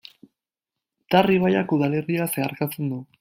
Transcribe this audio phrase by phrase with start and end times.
[1.15, 3.03] Tar ibaiak udalerria zeharkatzen du.